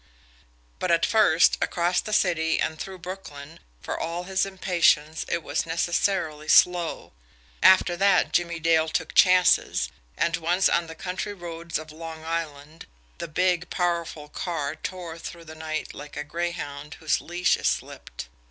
[0.79, 5.67] But at first, across the city and through Brooklyn, for all his impatience, it was
[5.67, 7.13] necessarily slow
[7.61, 12.87] after that, Jimmie Dale took chances, and, once on the country roads of Long Island,
[13.19, 18.27] the big, powerful car tore through the night like a greyhound whose leash is slipped.